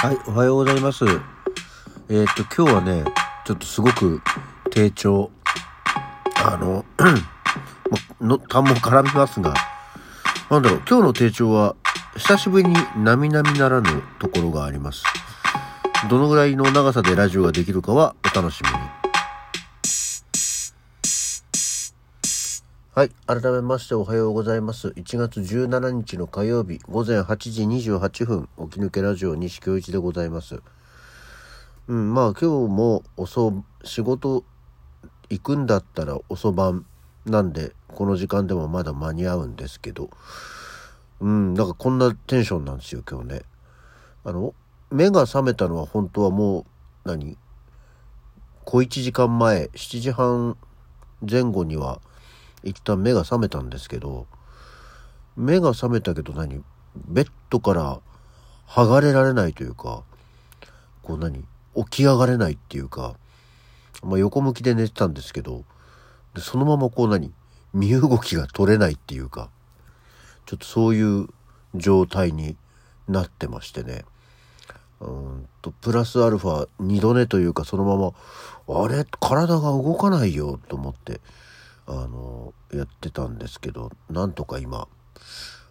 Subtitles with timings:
[0.00, 1.04] はい、おはようございます。
[2.08, 3.02] えーっと、今日はね、
[3.44, 4.22] ちょっとすごく
[4.70, 5.32] 低調、
[6.36, 6.84] あの、
[8.22, 9.54] の単語絡みますが、
[10.50, 11.74] なんだろう、今日の低調は、
[12.16, 15.02] 久しぶりに並々ならぬところがあります。
[16.08, 18.97] どのぐらいの長さでラジオができるかはお楽しみに。
[22.98, 23.10] はい。
[23.28, 24.88] 改めましておはようございます。
[24.88, 30.60] 1月17日の火曜日午前8時28分、起き抜けラジオ西京一でございます。
[31.86, 34.42] うん、まあ今日も遅、仕事
[35.30, 36.86] 行くんだったら遅番
[37.24, 40.10] なんで、この時間でもまだ間に合うんですけど、
[41.20, 43.42] うん、なんかこんなテンションなんですよ、今日ね。
[44.24, 44.54] あの、
[44.90, 46.66] 目が覚めたのは本当はも
[47.04, 47.38] う、何？
[48.64, 50.56] 小1時間前、7時半
[51.22, 52.00] 前後には、
[52.64, 54.26] 一旦目が覚めたんですけど
[55.36, 56.62] 目が覚めたけど何？
[57.06, 58.00] ベッドから
[58.66, 60.02] 剥がれられないというか
[61.02, 61.44] こう何？
[61.76, 63.14] 起き上がれないっていうか、
[64.02, 65.64] まあ、横向きで寝てたんですけど
[66.34, 67.32] でそのままこう何？
[67.72, 69.50] 身動きが取れないっていうか
[70.46, 71.28] ちょっとそういう
[71.74, 72.56] 状態に
[73.06, 74.04] なってましてね。
[75.00, 78.12] うんとプラスアルファ二度寝というかそのまま
[78.82, 79.04] あれ？
[79.20, 81.20] 体が動かないよと思って
[81.88, 84.86] あのやってたんですけどなんとか今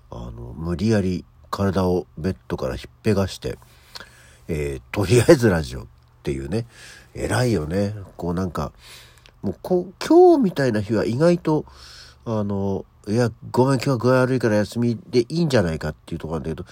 [0.10, 3.58] あの無理やり体をベッドからひっぺがして、
[4.48, 5.86] えーとりあえずラジオっ
[6.24, 6.66] ていうね
[7.14, 8.74] 偉いよねこうなんか
[9.44, 11.66] もうこう今日みたいな日は意外と
[12.26, 16.66] あのいやごめん今日は具合悪いから休みでいいんじゃないかっていうとこなんだけど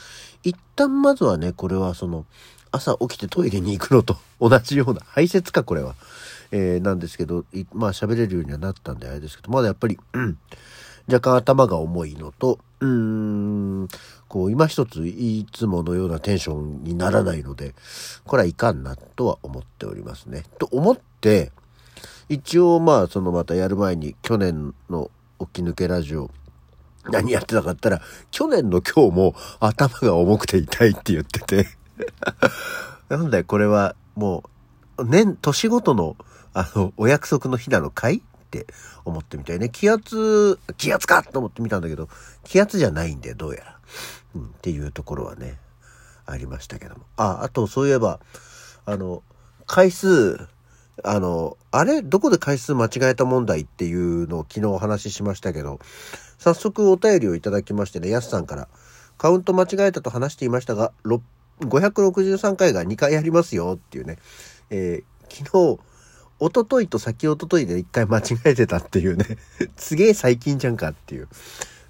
[0.43, 2.25] 一旦まずはねこれはその
[2.71, 5.95] 朝起きてトイレに行くのと同じような排泄かこれは。
[6.55, 10.37] えー、なんですけど、まあ喋れるようにはなったんであれですけど、まだやっぱり、うん、
[11.11, 13.87] 若干頭が重いのと、うーん、
[14.29, 17.75] こう今一ついつものようなテンションにならないので、
[18.23, 20.43] これはいかんなとは思っておりますね。
[20.57, 21.51] と思って、
[22.29, 26.31] 一応まあそのまたやる前に去年の起き抜けラジオ、
[27.09, 31.67] 何やってたかったら、去年の今日も頭が重くて痛いって言ってて
[33.09, 34.45] なんだよ、これはも
[34.97, 36.15] う、年、年ごとの
[36.55, 38.65] あの、お約束の日なのかいって
[39.03, 39.69] 思ってみたいね。
[39.69, 42.07] 気圧、気圧かと思ってみたんだけど、
[42.45, 43.79] 気圧じゃないんで、どうやら。
[44.35, 45.57] うん、っていうところはね、
[46.25, 47.05] ありましたけども。
[47.17, 48.21] あ、あとそういえば、
[48.85, 49.21] あの、
[49.67, 50.47] 回数、
[51.03, 52.01] あの、あれ？
[52.01, 55.79] どこで回数間違えた問題っていうのを昨日お話ししましたけど、
[56.37, 58.69] 早速お便りをいただきましてね、やすさんから、
[59.17, 60.93] カウント間違えたと話していましたが、
[61.59, 64.19] 563回が2回ありますよっていうね、
[64.69, 65.94] えー、昨日、
[66.39, 69.25] 一昨日と先一昨日で一回間違えてたっていうね
[69.77, 71.27] すげえ最近じゃんかっていう。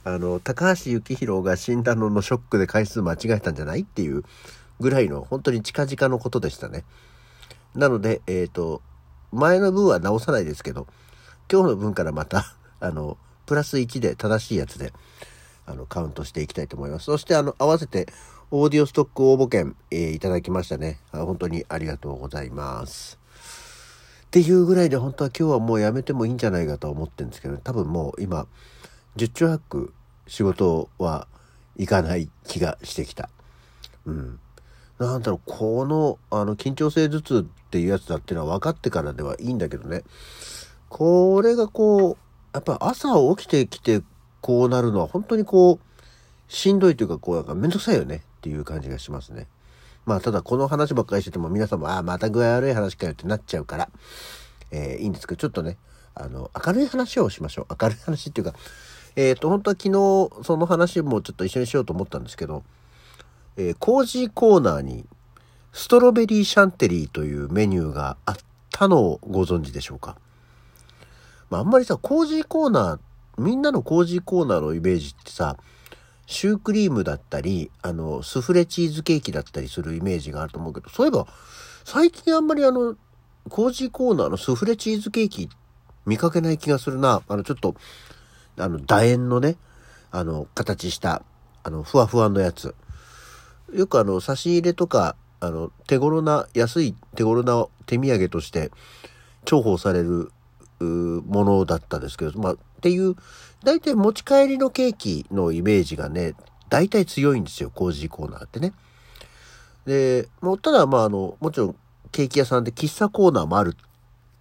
[0.07, 4.23] あの、高橋幸宏が死んだののショックで回数間違えたんじゃないっていう
[4.79, 6.83] ぐらいの本当に近々のことでしたね。
[7.73, 8.83] なので、えっ、ー、と、
[9.31, 10.85] 前の分は直さないですけど、
[11.51, 13.17] 今日の分からまた、 あの、
[13.47, 14.93] プラス1で正しいやつで、
[15.65, 17.05] あの、カウントしていきたいと思います。
[17.05, 18.07] そして、あの、合わせて、
[18.51, 20.99] オーディオストック応募券、えー、いただきましたね。
[21.11, 23.24] 本当にありがとうございます。
[24.35, 28.47] っていうぐらいで本当は今日はもうやめてもいいんじゃないかと思ってるんですけど、多分もう今、
[29.15, 29.93] 十中八九
[30.27, 31.29] 仕事は
[31.77, 33.29] 行かない気がしてきた。
[34.05, 34.39] うん。
[34.99, 40.03] なんだろう、この、あの、緊張性頭痛っていうやつだっていうのは分かってからではいいんだけどね。
[40.89, 42.17] これがこう、
[42.51, 44.01] やっぱ朝起きてきて
[44.41, 49.47] こうなるのは本当にこう、しんどいというか、こう、なんかめんどくさいよねっていう感じがしますね。
[50.05, 53.89] まあ、ただこの話ばっかりしてても皆さんも、ああ、また具合悪い話かよってなっちゃうから、
[54.71, 55.77] えー、いいんですけど、ちょっとね、
[56.13, 57.75] あの、明るい話をしましょう。
[57.81, 58.53] 明るい話っていうか、
[59.15, 62.63] えっ、ー、と、本当は昨日、その話もちょっと一緒にしようと思ったんですけど、
[63.57, 65.05] えー、コージーコーナーに、
[65.71, 68.35] ストロベリーシャンテリーというメニューがあっ
[68.71, 70.15] たのをご存知でしょうか？
[71.49, 75.57] まあ、あんまりさ、コージーコーナー、みんなのコージーコーナーのイメージってさ、
[76.27, 81.27] シュークリームだったり、あの、スフレチーズケーキだったりするイメージがあると思うけど、そういえば、
[81.83, 82.95] 最近あんまりあの、
[83.49, 85.49] コージーコーナーのスフレチーズケーキ
[86.05, 87.21] 見かけない気がするな。
[87.27, 87.75] あの、ちょっと、
[88.57, 89.57] あの、楕円のね、
[90.11, 91.23] あの、形した、
[91.63, 92.73] あの、ふわふわのやつ。
[93.73, 98.71] よくあの、差し入れとか、あの、手頃な、安い手頃な手土産として
[99.45, 100.31] 重宝される
[100.83, 103.15] ものだったですけど、まあ、っていう、
[103.63, 106.35] 大体持ち帰りのケーキのイメージがね、
[106.69, 108.73] 大体強いんですよ、コージーコーナーってね。
[109.85, 111.75] で、もうただ、まあ、あの、もちろん
[112.11, 113.75] ケーキ屋さんで喫茶コーナーもある、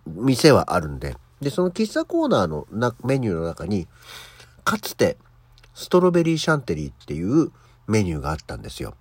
[0.07, 3.87] 店はあるんで、で、その喫茶コーナーのなメニューの中に、
[4.65, 5.19] かつて、
[5.75, 7.51] ストロベリーシャンテリーっていう
[7.87, 8.95] メニューがあったんですよ。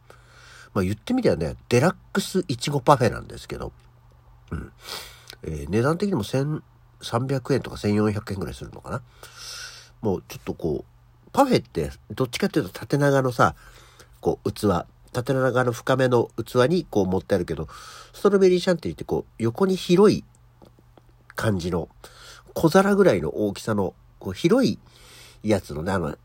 [0.74, 3.72] まあ言ってみりゃね、デラックスいちごパフェなんですけど、
[4.52, 4.72] うん。
[5.44, 6.62] えー、値段的にも1000
[7.04, 9.02] 300円とか1400円ぐらいするのかな？
[10.02, 13.56] もうちょっとこう、パフェってどっちかっていうと縦長のさ、
[14.20, 17.68] こう器、縦長の深めの器にこう持ってあるけど、
[18.14, 20.24] ストロベリーシャンテリーってこう横に広い
[21.36, 21.90] 感じの
[22.54, 24.80] 小皿ぐらいの大きさのこう広い
[25.44, 26.16] やつのね、あの、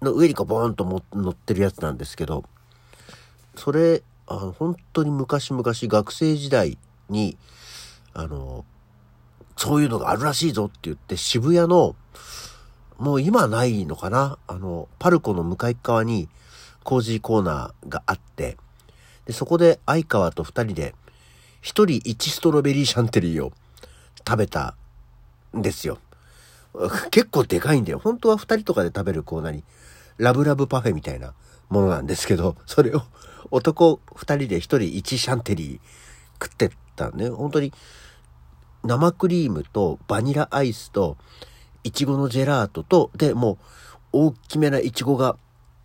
[0.00, 2.44] の上にこうボーンとも乗ってるやつなんですけど、
[3.54, 6.78] それ、あの本当に昔々学生時代
[7.08, 7.36] に、
[8.14, 8.64] あの、
[9.56, 11.94] そういうのがあるらしいぞって言って渋谷の、
[12.98, 14.38] もう今ないのかな？
[14.46, 16.28] あの、パルコの向かい側に
[16.84, 18.56] コージーコーナーがあって、
[19.26, 20.94] で、そこで相川と二人で、
[21.60, 23.52] 一人一ストロベリーシャンテリーを
[24.26, 24.74] 食べた
[25.56, 25.98] んですよ。
[27.10, 27.98] 結構でかいんだよ。
[27.98, 29.64] 本当は二人とかで食べるコーナーに、
[30.16, 31.34] ラブラブパフェみたいな
[31.68, 33.02] ものなんですけど、それを
[33.50, 37.28] 男二人で一人一シャンテリー食ってったね。
[37.28, 37.72] 本当に
[38.84, 41.16] 生クリームとバニラアイスと
[41.84, 43.58] いちごのジェラートと、で、も
[44.12, 45.36] う大きめないちごが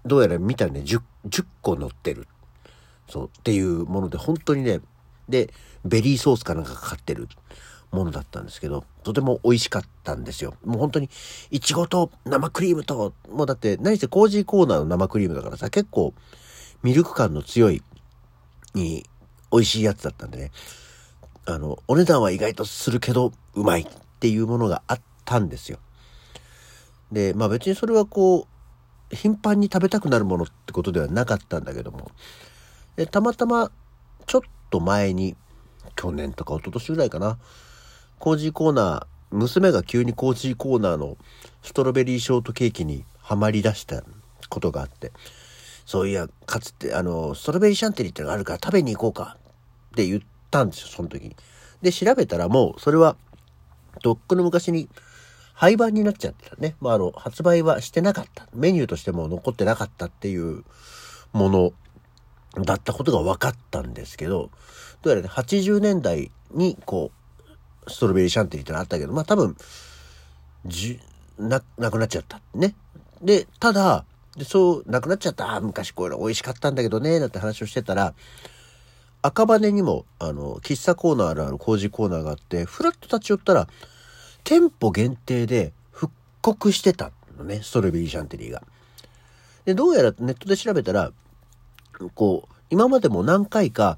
[0.06, 2.28] どうやら見たらね、10, 10個乗ってる。
[3.10, 4.82] そう、っていうもので、本当にね、
[5.30, 5.54] で、
[5.86, 7.28] ベリーソースかなんかかかってる
[7.92, 10.56] ものだったんですけど、とても美味しかったんですよ。
[10.64, 11.10] もう本当に、
[11.52, 16.14] いちごと生クリームと、もうだって、何せコージーコーナーの生クリームだからさ、結構、
[16.84, 17.82] ミルク感の強い、
[18.74, 19.06] に、
[19.52, 20.52] 美味しいやつだったんでね、
[21.48, 23.88] あの、お値段は意外とするけど、うまいっ
[24.20, 25.80] ていうものがあったんですよ。
[27.10, 28.48] で、まあ別にそれはこ
[29.12, 32.12] う、頻繁に食べたくなるものってことではなかったんだけども、
[32.98, 33.72] でたまたま
[34.26, 35.38] ちょっと前に、
[35.96, 37.40] 去年とか一昨年ぐらいかな、
[38.20, 41.18] コージーコーナー、娘が急にコージーコーナーの
[41.64, 44.04] ストロベリーショートケーキにはまり出した
[44.50, 45.14] ことがあって、
[45.86, 49.38] そういや、かつて、あの、ストロベリーシャンテリーってのがあるから食べに行こうか
[49.94, 51.36] って言ってたんですよ、その時に。
[51.82, 53.16] で、調べたらもう、それは、
[54.02, 54.90] とっくの昔に
[55.54, 56.76] 廃盤になっちゃってたね。
[56.80, 58.48] まあ、あの、発売はしてなかった。
[58.54, 60.64] メニューとしても残ってなかったっていう
[61.34, 61.74] もの
[62.64, 64.52] だったことが分かったんですけど、
[65.02, 67.12] どうやらね、80年代にこ
[67.86, 69.56] う、ストロベリーシャンテリーってのあったけど、まあ多分、
[70.66, 71.00] じ
[71.38, 72.76] な、なくなっちゃったね。
[73.22, 74.06] で、ただ、
[74.36, 75.60] でそう、なくなっちゃった。
[75.62, 78.14] 昔これ美味しかったんだけどね、なんて話をしてたら、
[79.27, 83.68] 赤羽にも、あの、喫茶コーナーある工事コーナーがあって、ふらっと立ち寄ったら、
[84.44, 88.63] 店舗限定で復刻してたのね、ストロベリーシャンテリーが。
[89.65, 91.12] で、どうやらネットで調べたら、
[92.15, 93.97] こう、今までも何回か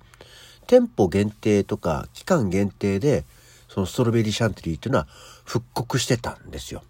[0.68, 3.24] 店舗限定とか期間限定で、
[3.68, 5.08] そのストロベリーシャンテリーっていうのは
[5.46, 6.84] 復刻してたんですよ。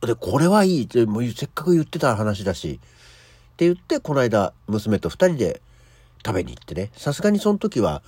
[0.00, 5.60] で、これはいいって、もうせっかく言ってた話だし、って言って、この間、娘と二人で
[6.24, 8.02] 食べに行ってね、さすがにその時は、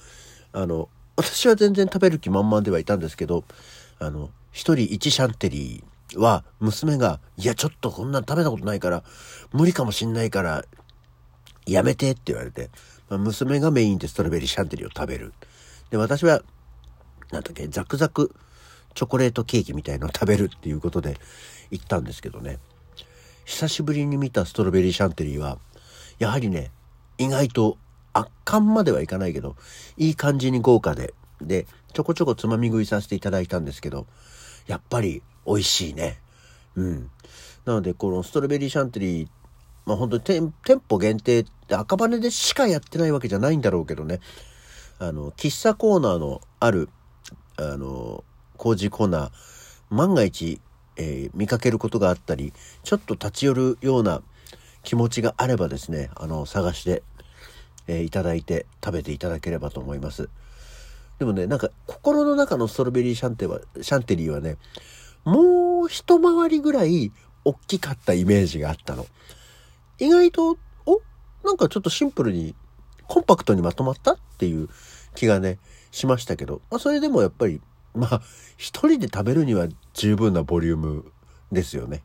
[0.52, 3.44] あの、私は全然食べる気満々ではいたんですけど、
[3.98, 9.04] あの、一人一シャンテリーは、娘が、いや、ちょっとこんなん食べたことないから、
[9.52, 10.64] 無理かもしんないから、
[11.66, 12.70] やめてって言われて、
[13.08, 15.32] まあ、娘がメインでストロベリーシャンテリーを食べる。
[15.90, 16.42] で、私は、
[17.30, 18.34] なんだっけ、ザクザク
[18.94, 21.16] チョコレートケーキみたいのを食べるっていうことで
[21.70, 22.58] 行ったんですけどね。
[23.44, 25.58] 久しぶりに見たストロベリーシャンテリーは、
[26.18, 26.70] やはりね、
[27.18, 27.78] 意外と
[28.12, 29.56] 圧巻まではいかないけど、
[29.96, 34.06] いい感じに豪華で、で、ちょこちょこつまみ食いさせていただいたんですけど、
[34.66, 36.20] やっぱり美味しいね。
[36.76, 37.10] うん。
[37.64, 39.28] なので、このストロベリーシャンテリー、
[39.86, 44.20] まあ本当に店舗限定って赤羽でしかやってないわけじゃないんだろうけどね。
[44.98, 46.88] あの、喫茶コーナーのある、
[47.56, 48.24] あの、
[48.56, 49.30] 工事コーナー、
[49.90, 50.60] 万が一、
[50.96, 52.52] えー、見かけることがあったり、
[52.84, 54.22] ちょっと立ち寄るような
[54.82, 57.02] 気持ちがあればですね、あの、探して、
[57.90, 60.28] えー、いただいて食べていただければと思います。
[61.18, 64.56] でもね、なんか心の中のストロベリーシャンテは、シャンテリーはね、
[65.24, 67.12] もう一回りぐらい
[67.44, 69.06] 大きかったイメージがあったの。
[69.98, 70.56] 意外と、
[70.86, 71.00] お
[71.44, 72.54] なんかちょっとシンプルに
[73.06, 74.68] コンパクトにまとまったっていう
[75.16, 75.58] 気がね、
[75.90, 77.60] しましたけど、まあそれでもやっぱり、
[77.92, 78.22] まあ
[78.56, 81.12] 一人で食べるには十分なボリューム
[81.50, 82.02] ですよね。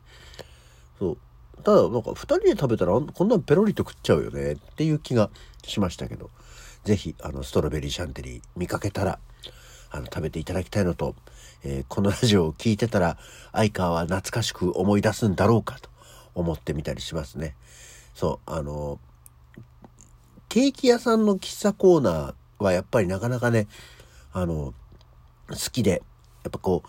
[0.98, 1.18] そう。
[1.66, 5.30] ただなんか二人で食べたらこんなんペロリと食っちゃうよねっていう気が
[5.64, 6.30] しましたけど。
[6.86, 9.18] ぜひ、あの、ストロベリーシャンテリー見かけたら、
[9.90, 11.16] あの、食べていただきたいのと、
[11.64, 13.18] えー、このラジオを聴いてたら、
[13.50, 15.90] 相川は懐かしく思い出すんだろうかと
[16.36, 17.56] 思ってみたりしますね。
[18.14, 19.00] そう、あの、
[20.48, 23.66] ケーキ屋さんの喫茶コーナーはやっぱりなかなかね、
[24.32, 24.72] あの、
[25.48, 26.02] 好きで、
[26.44, 26.88] やっぱこう、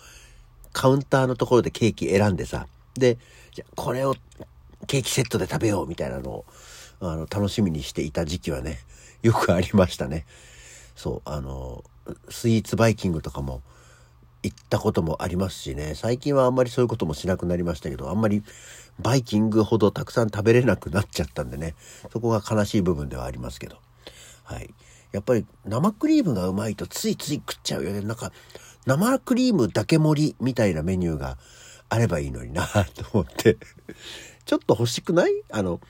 [0.74, 3.18] カウンターのところでケーキ選んでさ、で、
[3.52, 4.14] じゃこれを
[4.88, 6.46] ケーキセットで食べようみたいなのを、
[7.00, 8.80] あの、楽しみにしていた時期はね、
[9.22, 10.26] よくありましたね。
[10.96, 11.84] そう、あの、
[12.30, 13.62] スイーツバイキングとかも
[14.42, 18.44] 行ったこともありますしね、最近はあんまりそういうこともしなくなりましたけど、あんまり
[19.00, 21.76] バイキングほどたくさん食べれなくなっちゃったんでね、
[22.12, 23.78] そこが悲しい部分ではありますけど。
[24.44, 24.74] はい。
[25.12, 28.02] やっぱり生クリームがうまいとついつい食っちゃうよね。
[28.02, 28.32] なんか、
[28.86, 31.38] 生クリームだけ盛りみたいなメニューが
[31.90, 33.58] あればいいのになと思って
[34.48, 35.32] ちょっと欲しくない？
[35.52, 35.82] あの、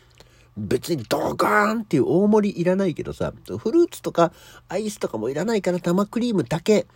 [0.58, 4.34] 別にドカーンっていう大盛りいらないけどさ、フルーツとか
[4.68, 6.88] アイスとかもいらないから生クリームだけ、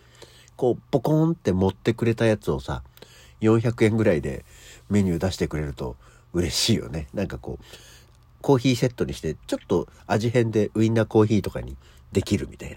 [0.56, 2.82] こう、ポコンって持ってくれたやつをさ、
[3.40, 4.44] 400円ぐらいで
[4.90, 5.96] メニュー出してくれると
[6.32, 7.06] 嬉しいよね。
[7.14, 7.64] なんかこう、
[8.40, 11.76] コーヒーセットにして、ちょっと味変でウインナーコーヒーとかに
[12.10, 12.76] できるみたいな。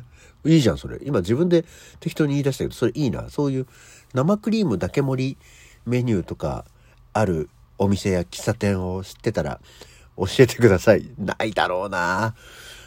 [0.50, 0.98] いいじゃん、それ。
[1.02, 1.66] 今自分で
[2.00, 3.28] 適当に言い出したけど、それいいな。
[3.28, 3.66] そういう
[4.14, 5.36] 生クリームだけ盛り
[5.84, 6.64] メニューとか
[7.12, 9.60] あるお店や喫茶店を知ってたら
[10.16, 11.10] 教えてください。
[11.18, 12.34] ないだろうな。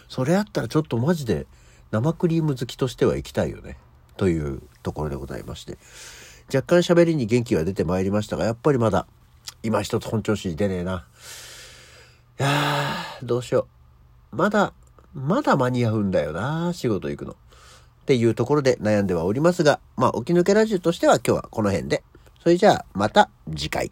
[0.08, 1.48] それあったらちょっとマジで
[1.92, 3.78] 生クリーム好きとしては行きたいよね。
[4.18, 5.78] というところでございまして。
[6.54, 9.08] 若干喋りに元気が出てまいりましたが、やっぱりまだ
[9.64, 11.06] 今一つ本調子出ねえな。
[12.40, 13.68] いやー、どうしよ
[14.32, 14.36] う。
[14.36, 14.74] まだ、
[15.14, 17.32] まだ間に合うんだよな、仕事行くの。
[17.32, 17.36] っ
[18.06, 22.04] ていうところで悩んではおりますが、まあ、起き抜けラジオとしては今日はこの辺で。
[22.44, 23.92] それじゃあ、また次回。